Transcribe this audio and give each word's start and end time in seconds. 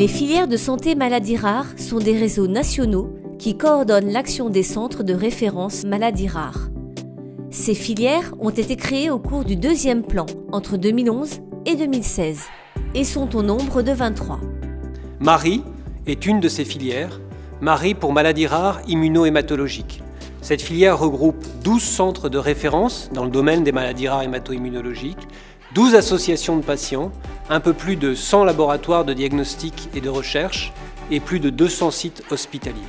Les 0.00 0.08
filières 0.08 0.48
de 0.48 0.56
santé 0.56 0.94
maladies 0.94 1.36
rares 1.36 1.78
sont 1.78 1.98
des 1.98 2.16
réseaux 2.16 2.46
nationaux 2.46 3.12
qui 3.38 3.58
coordonnent 3.58 4.10
l'action 4.10 4.48
des 4.48 4.62
centres 4.62 5.02
de 5.02 5.12
référence 5.12 5.84
maladies 5.84 6.26
rares. 6.26 6.70
Ces 7.50 7.74
filières 7.74 8.32
ont 8.38 8.48
été 8.48 8.76
créées 8.76 9.10
au 9.10 9.18
cours 9.18 9.44
du 9.44 9.56
deuxième 9.56 10.00
plan 10.00 10.24
entre 10.52 10.78
2011 10.78 11.40
et 11.66 11.76
2016 11.76 12.40
et 12.94 13.04
sont 13.04 13.36
au 13.36 13.42
nombre 13.42 13.82
de 13.82 13.92
23. 13.92 14.40
Marie 15.18 15.62
est 16.06 16.24
une 16.24 16.40
de 16.40 16.48
ces 16.48 16.64
filières, 16.64 17.20
Marie 17.60 17.92
pour 17.92 18.14
maladies 18.14 18.46
rares 18.46 18.80
immunohématologiques. 18.88 20.02
Cette 20.40 20.62
filière 20.62 20.98
regroupe 20.98 21.44
12 21.62 21.82
centres 21.82 22.30
de 22.30 22.38
référence 22.38 23.10
dans 23.12 23.26
le 23.26 23.30
domaine 23.30 23.64
des 23.64 23.72
maladies 23.72 24.08
rares 24.08 24.22
hémato-immunologiques, 24.22 25.28
12 25.74 25.94
associations 25.94 26.56
de 26.56 26.64
patients, 26.64 27.12
un 27.48 27.60
peu 27.60 27.72
plus 27.72 27.94
de 27.94 28.14
100 28.14 28.42
laboratoires 28.42 29.04
de 29.04 29.12
diagnostic 29.12 29.88
et 29.94 30.00
de 30.00 30.08
recherche 30.08 30.72
et 31.12 31.20
plus 31.20 31.38
de 31.38 31.48
200 31.48 31.92
sites 31.92 32.22
hospitaliers. 32.30 32.80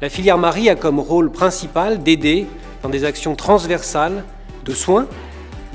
La 0.00 0.08
filière 0.08 0.38
Marie 0.38 0.68
a 0.68 0.76
comme 0.76 1.00
rôle 1.00 1.32
principal 1.32 2.00
d'aider 2.00 2.46
dans 2.84 2.88
des 2.88 3.04
actions 3.04 3.34
transversales 3.34 4.22
de 4.64 4.74
soins, 4.74 5.08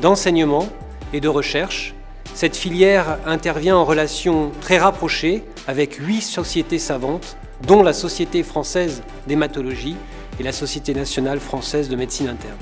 d'enseignement 0.02 0.70
et 1.12 1.20
de 1.20 1.28
recherche. 1.28 1.94
Cette 2.34 2.55
filière 2.55 3.20
intervient 3.26 3.76
en 3.76 3.84
relation 3.84 4.52
très 4.62 4.78
rapprochée 4.78 5.44
avec 5.67 5.95
huit 5.95 6.22
sociétés 6.22 6.80
savantes, 6.80 7.36
dont 7.67 7.84
la 7.84 7.94
Société 7.94 8.44
française 8.44 9.03
d'hématologie 9.28 9.98
et 10.40 10.44
la 10.44 10.53
Société 10.53 10.94
nationale 10.94 11.42
française 11.42 11.90
de 11.90 11.98
médecine 11.98 12.30
interne. 12.30 12.58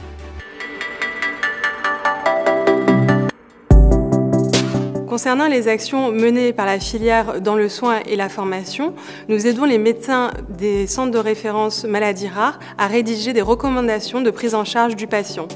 Concernant 5.12 5.50
les 5.50 5.67
actions 5.67 6.09
menées 6.09 6.54
par 6.54 6.66
la 6.66 6.80
filière 6.80 7.42
dans 7.42 7.56
le 7.56 7.67
soin 7.67 8.00
et 8.08 8.16
la 8.16 8.30
formation, 8.30 8.94
nous 9.28 9.45
aidons 9.45 9.66
les 9.66 9.78
médecins 9.78 10.31
des 10.48 10.88
centres 10.88 11.12
de 11.12 11.17
référence 11.17 11.84
maladies 11.84 12.30
rares 12.30 12.59
à 12.78 12.88
rédiger 12.88 13.34
des 13.34 13.42
recommandations 13.42 14.22
de 14.22 14.32
prise 14.32 14.56
en 14.56 14.64
charge 14.64 14.95
du 14.95 15.08
patient. 15.08 15.50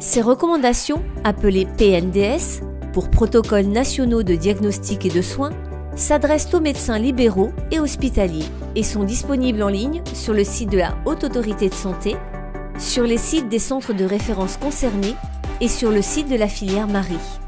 Ces 0.00 0.22
recommandations, 0.22 1.02
appelées 1.24 1.66
PNDS, 1.76 2.62
pour 2.94 3.10
protocoles 3.10 3.66
nationaux 3.66 4.22
de 4.22 4.34
diagnostic 4.34 5.04
et 5.04 5.10
de 5.10 5.20
soins, 5.20 5.52
s'adressent 5.94 6.54
aux 6.54 6.60
médecins 6.60 6.98
libéraux 6.98 7.52
et 7.70 7.80
hospitaliers 7.80 8.46
et 8.76 8.82
sont 8.82 9.04
disponibles 9.04 9.62
en 9.62 9.68
ligne 9.68 10.02
sur 10.14 10.32
le 10.32 10.42
site 10.42 10.70
de 10.70 10.78
la 10.78 10.94
Haute 11.04 11.24
Autorité 11.24 11.68
de 11.68 11.74
Santé, 11.74 12.16
sur 12.78 13.02
les 13.02 13.18
sites 13.18 13.50
des 13.50 13.58
centres 13.58 13.92
de 13.92 14.06
référence 14.06 14.56
concernés 14.56 15.16
et 15.60 15.68
sur 15.68 15.90
le 15.90 16.00
site 16.00 16.30
de 16.30 16.36
la 16.36 16.48
filière 16.48 16.88
Marie. 16.88 17.41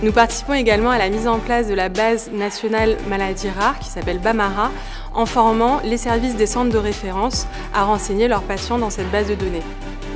Nous 0.00 0.12
participons 0.12 0.54
également 0.54 0.90
à 0.90 0.98
la 0.98 1.10
mise 1.10 1.26
en 1.26 1.40
place 1.40 1.66
de 1.66 1.74
la 1.74 1.88
base 1.88 2.30
nationale 2.30 2.96
maladies 3.08 3.50
rares 3.50 3.80
qui 3.80 3.88
s'appelle 3.88 4.20
BAMARA 4.20 4.70
en 5.12 5.26
formant 5.26 5.80
les 5.82 5.96
services 5.96 6.36
des 6.36 6.46
centres 6.46 6.72
de 6.72 6.78
référence 6.78 7.48
à 7.74 7.82
renseigner 7.82 8.28
leurs 8.28 8.44
patients 8.44 8.78
dans 8.78 8.90
cette 8.90 9.10
base 9.10 9.28
de 9.28 9.34
données. 9.34 9.62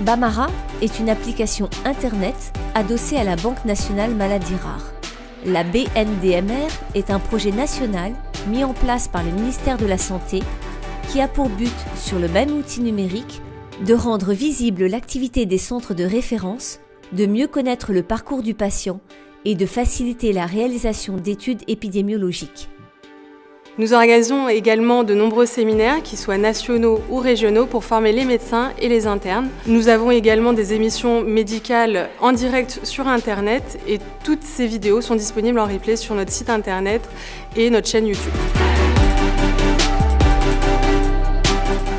BAMARA 0.02 0.46
est 0.82 1.00
une 1.00 1.10
application 1.10 1.68
Internet 1.84 2.52
adossée 2.76 3.16
à 3.16 3.24
la 3.24 3.34
Banque 3.34 3.64
nationale 3.64 4.14
maladies 4.14 4.54
rares. 4.54 4.92
La 5.44 5.64
BNDMR 5.64 6.70
est 6.94 7.10
un 7.10 7.18
projet 7.18 7.50
national 7.50 8.12
mis 8.46 8.62
en 8.62 8.74
place 8.74 9.08
par 9.08 9.24
le 9.24 9.32
ministère 9.32 9.78
de 9.78 9.86
la 9.86 9.98
Santé 9.98 10.44
qui 11.08 11.20
a 11.20 11.26
pour 11.26 11.48
but, 11.48 11.74
sur 11.96 12.20
le 12.20 12.28
même 12.28 12.52
outil 12.52 12.82
numérique, 12.82 13.42
de 13.84 13.94
rendre 13.94 14.32
visible 14.32 14.86
l'activité 14.86 15.44
des 15.44 15.58
centres 15.58 15.92
de 15.92 16.04
référence, 16.04 16.78
de 17.10 17.26
mieux 17.26 17.48
connaître 17.48 17.92
le 17.92 18.04
parcours 18.04 18.44
du 18.44 18.54
patient 18.54 19.00
et 19.44 19.54
de 19.54 19.66
faciliter 19.66 20.32
la 20.32 20.46
réalisation 20.46 21.16
d'études 21.16 21.62
épidémiologiques. 21.68 22.68
Nous 23.78 23.94
organisons 23.94 24.50
également 24.50 25.02
de 25.02 25.14
nombreux 25.14 25.46
séminaires, 25.46 26.02
qu'ils 26.02 26.18
soient 26.18 26.36
nationaux 26.36 27.00
ou 27.08 27.16
régionaux, 27.16 27.64
pour 27.64 27.84
former 27.84 28.12
les 28.12 28.26
médecins 28.26 28.70
et 28.78 28.88
les 28.90 29.06
internes. 29.06 29.48
Nous 29.66 29.88
avons 29.88 30.10
également 30.10 30.52
des 30.52 30.74
émissions 30.74 31.22
médicales 31.22 32.10
en 32.20 32.32
direct 32.32 32.80
sur 32.82 33.08
Internet 33.08 33.80
et 33.88 33.98
toutes 34.24 34.42
ces 34.42 34.66
vidéos 34.66 35.00
sont 35.00 35.14
disponibles 35.14 35.58
en 35.58 35.64
replay 35.64 35.96
sur 35.96 36.14
notre 36.14 36.32
site 36.32 36.50
Internet 36.50 37.08
et 37.56 37.70
notre 37.70 37.88
chaîne 37.88 38.06
YouTube. 38.06 38.34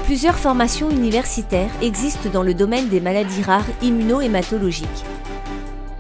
Plusieurs 0.06 0.38
formations 0.38 0.92
universitaires 0.92 1.72
existent 1.82 2.30
dans 2.32 2.44
le 2.44 2.54
domaine 2.54 2.88
des 2.88 3.00
maladies 3.00 3.42
rares 3.42 3.66
immunohématologiques. 3.82 5.06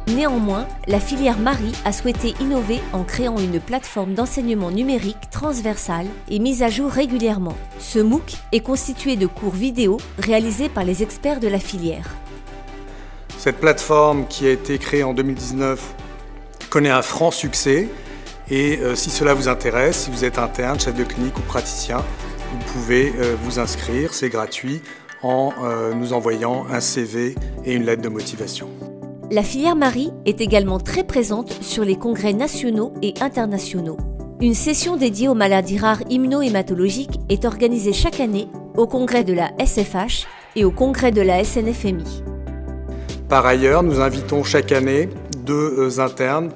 Néanmoins, 0.07 0.67
la 0.87 0.99
filière 0.99 1.37
Marie 1.37 1.71
a 1.85 1.93
souhaité 1.93 2.33
innover 2.41 2.81
en 2.91 3.03
créant 3.03 3.37
une 3.39 3.61
plateforme 3.61 4.13
d'enseignement 4.13 4.69
numérique 4.69 5.29
transversale 5.31 6.07
et 6.29 6.39
mise 6.39 6.61
à 6.61 6.69
jour 6.69 6.91
régulièrement. 6.91 7.55
Ce 7.79 7.99
MOOC 7.99 8.33
est 8.51 8.59
constitué 8.59 9.15
de 9.15 9.27
cours 9.27 9.53
vidéo 9.53 9.97
réalisés 10.19 10.67
par 10.67 10.83
les 10.83 11.03
experts 11.03 11.39
de 11.39 11.47
la 11.47 11.59
filière. 11.59 12.09
Cette 13.37 13.59
plateforme 13.59 14.27
qui 14.27 14.45
a 14.45 14.51
été 14.51 14.77
créée 14.77 15.03
en 15.03 15.13
2019 15.13 15.95
connaît 16.69 16.89
un 16.89 17.01
franc 17.01 17.31
succès 17.31 17.87
et 18.49 18.79
euh, 18.79 18.95
si 18.95 19.09
cela 19.09 19.33
vous 19.33 19.47
intéresse, 19.47 20.03
si 20.03 20.11
vous 20.11 20.25
êtes 20.25 20.37
interne, 20.37 20.79
chef 20.79 20.95
de 20.95 21.05
clinique 21.05 21.37
ou 21.37 21.41
praticien, 21.43 22.03
vous 22.51 22.73
pouvez 22.73 23.13
euh, 23.17 23.35
vous 23.43 23.59
inscrire, 23.59 24.13
c'est 24.13 24.29
gratuit, 24.29 24.81
en 25.21 25.53
euh, 25.63 25.93
nous 25.93 26.11
envoyant 26.11 26.65
un 26.69 26.81
CV 26.81 27.35
et 27.63 27.73
une 27.73 27.85
lettre 27.85 28.01
de 28.01 28.09
motivation. 28.09 28.69
La 29.31 29.41
filière 29.41 29.75
Marie 29.75 30.11
est 30.25 30.41
également 30.41 30.79
très 30.79 31.03
présente 31.03 31.51
sur 31.61 31.85
les 31.85 31.95
congrès 31.95 32.33
nationaux 32.33 32.93
et 33.01 33.13
internationaux. 33.21 33.97
Une 34.41 34.53
session 34.53 34.97
dédiée 34.97 35.29
aux 35.29 35.33
maladies 35.33 35.77
rares 35.77 36.03
immunohématologiques 36.09 37.19
est 37.29 37.45
organisée 37.45 37.93
chaque 37.93 38.19
année 38.19 38.47
au 38.75 38.85
congrès 38.85 39.23
de 39.23 39.33
la 39.33 39.51
SFH 39.65 40.27
et 40.55 40.65
au 40.65 40.71
congrès 40.71 41.11
de 41.11 41.21
la 41.21 41.43
SNFMI. 41.43 42.23
Par 43.29 43.45
ailleurs, 43.45 43.81
nous 43.81 44.01
invitons 44.01 44.43
chaque 44.43 44.71
année 44.71 45.09
deux 45.45 45.75
euh, 45.79 45.99
internes 45.99 46.51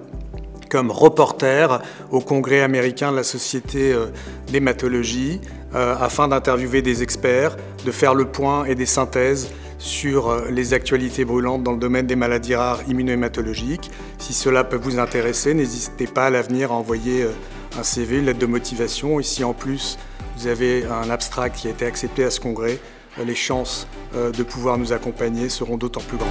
comme 0.69 0.91
reporters 0.91 1.81
au 2.11 2.19
congrès 2.19 2.59
américain 2.59 3.11
de 3.11 3.15
la 3.15 3.23
Société 3.23 3.93
euh, 3.93 4.07
d'hématologie 4.51 5.39
euh, 5.73 5.95
afin 5.99 6.27
d'interviewer 6.27 6.81
des 6.81 7.01
experts, 7.01 7.55
de 7.85 7.91
faire 7.91 8.13
le 8.13 8.25
point 8.25 8.65
et 8.65 8.75
des 8.75 8.85
synthèses 8.85 9.49
sur 9.77 10.29
euh, 10.29 10.49
les 10.49 10.73
actualités 10.73 11.25
brûlantes 11.25 11.63
dans 11.63 11.71
le 11.71 11.77
domaine 11.77 12.07
des 12.07 12.15
maladies 12.15 12.55
rares 12.55 12.81
immunohématologiques. 12.87 13.91
Si 14.17 14.33
cela 14.33 14.63
peut 14.63 14.77
vous 14.77 14.99
intéresser, 14.99 15.53
n'hésitez 15.53 16.07
pas 16.07 16.27
à 16.27 16.29
l'avenir 16.29 16.71
à 16.71 16.75
envoyer 16.75 17.23
euh, 17.23 17.31
un 17.77 17.83
CV, 17.83 18.17
une 18.17 18.25
lettre 18.25 18.39
de 18.39 18.45
motivation. 18.45 19.19
Et 19.19 19.23
si 19.23 19.43
en 19.43 19.53
plus 19.53 19.97
vous 20.37 20.47
avez 20.47 20.85
un 20.85 21.09
abstract 21.09 21.55
qui 21.57 21.67
a 21.67 21.71
été 21.71 21.85
accepté 21.85 22.23
à 22.23 22.31
ce 22.31 22.39
congrès, 22.39 22.79
euh, 23.19 23.25
les 23.25 23.35
chances 23.35 23.87
de 24.13 24.41
pouvoir 24.41 24.77
nous 24.77 24.93
accompagner 24.93 25.49
seront 25.49 25.75
d'autant 25.75 25.99
plus 25.99 26.17
grandes. 26.17 26.29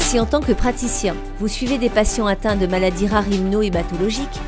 Si 0.00 0.18
en 0.18 0.24
tant 0.24 0.40
que 0.40 0.52
praticien, 0.52 1.14
vous 1.38 1.46
suivez 1.46 1.76
des 1.76 1.90
patients 1.90 2.26
atteints 2.26 2.56
de 2.56 2.66
maladies 2.66 3.06
rares 3.06 3.28
immunohématologiques, 3.28 4.40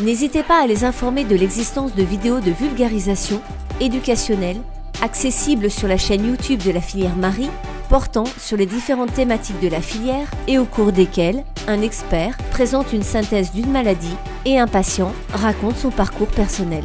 n'hésitez 0.00 0.42
pas 0.42 0.62
à 0.62 0.66
les 0.66 0.84
informer 0.84 1.24
de 1.24 1.36
l'existence 1.36 1.94
de 1.94 2.02
vidéos 2.02 2.40
de 2.40 2.50
vulgarisation 2.50 3.42
éducationnelle 3.80 4.60
accessible 5.02 5.70
sur 5.70 5.88
la 5.88 5.96
chaîne 5.96 6.26
YouTube 6.26 6.62
de 6.62 6.70
la 6.70 6.80
filière 6.80 7.16
Marie 7.16 7.50
portant 7.88 8.24
sur 8.38 8.56
les 8.56 8.66
différentes 8.66 9.14
thématiques 9.14 9.60
de 9.60 9.68
la 9.68 9.80
filière 9.80 10.28
et 10.46 10.58
au 10.58 10.64
cours 10.64 10.92
desquelles 10.92 11.44
un 11.66 11.80
expert 11.82 12.36
présente 12.50 12.92
une 12.92 13.02
synthèse 13.02 13.52
d'une 13.52 13.70
maladie 13.70 14.14
et 14.44 14.58
un 14.58 14.66
patient 14.66 15.12
raconte 15.32 15.76
son 15.76 15.90
parcours 15.90 16.28
personnel. 16.28 16.84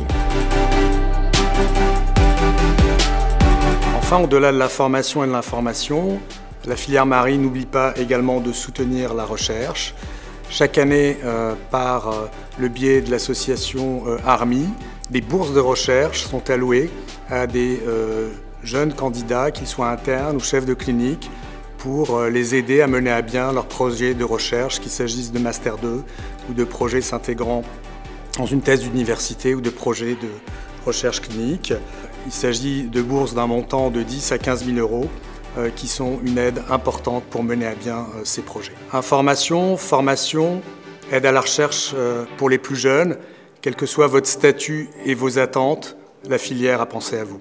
Enfin, 3.98 4.20
au-delà 4.20 4.52
de 4.52 4.58
la 4.58 4.70
formation 4.70 5.24
et 5.24 5.28
de 5.28 5.32
l'information, 5.32 6.20
la 6.66 6.76
filière 6.76 7.06
Marie 7.06 7.38
n'oublie 7.38 7.66
pas 7.66 7.94
également 7.98 8.40
de 8.40 8.52
soutenir 8.54 9.14
la 9.14 9.26
recherche. 9.26 9.94
Chaque 10.50 10.78
année, 10.78 11.18
euh, 11.24 11.56
par 11.72 12.10
euh, 12.10 12.26
le 12.60 12.68
biais 12.68 13.02
de 13.02 13.10
l'association 13.10 14.04
euh, 14.08 14.18
ARMI, 14.26 14.70
des 15.14 15.22
bourses 15.22 15.54
de 15.54 15.60
recherche 15.60 16.24
sont 16.24 16.50
allouées 16.50 16.90
à 17.30 17.46
des 17.46 17.80
euh, 17.88 18.32
jeunes 18.64 18.94
candidats, 18.94 19.52
qu'ils 19.52 19.68
soient 19.68 19.90
internes 19.90 20.38
ou 20.38 20.40
chefs 20.40 20.66
de 20.66 20.74
clinique, 20.74 21.30
pour 21.78 22.18
euh, 22.18 22.30
les 22.32 22.56
aider 22.56 22.82
à 22.82 22.88
mener 22.88 23.12
à 23.12 23.22
bien 23.22 23.54
leurs 23.54 23.68
projets 23.68 24.16
de 24.16 24.24
recherche, 24.24 24.80
qu'il 24.80 24.92
s'agisse 24.92 25.32
de 25.32 25.38
Master 25.38 25.78
2 25.78 26.04
ou 26.50 26.54
de 26.54 26.64
projets 26.64 27.02
s'intégrant 27.02 27.64
dans 28.40 28.48
une 28.48 28.62
thèse 28.62 28.82
d'université 28.82 29.54
ou 29.54 29.62
de 29.62 29.70
projets 29.70 30.16
de 30.16 30.30
recherche 30.84 31.22
clinique. 31.22 31.74
Il 32.26 32.32
s'agit 32.32 32.86
de 32.86 33.02
bourses 33.04 33.36
d'un 33.36 33.46
montant 33.46 33.92
de 33.92 34.02
10 34.02 34.32
à 34.32 34.40
15 34.40 34.66
000 34.66 34.78
euros 34.80 35.08
euh, 35.60 35.70
qui 35.70 35.88
sont 35.88 36.20
une 36.24 36.40
aide 36.40 36.64
importante 36.72 37.24
pour 37.26 37.44
mener 37.44 37.68
à 37.68 37.76
bien 37.76 38.08
ces 38.24 38.42
projets. 38.42 38.74
Information, 38.92 39.78
formation, 39.78 40.64
aide 41.12 41.28
à 41.28 41.32
la 41.32 41.42
recherche 41.42 41.94
pour 42.38 42.50
les 42.50 42.58
plus 42.58 42.78
jeunes, 42.78 43.18
quel 43.64 43.78
que 43.78 43.86
soit 43.86 44.08
votre 44.08 44.28
statut 44.28 44.90
et 45.06 45.16
vos 45.16 45.40
attentes, 45.40 45.96
la 46.28 46.38
filière 46.38 46.82
a 46.82 46.86
pensé 46.86 47.18
à 47.18 47.24
vous. 47.24 47.40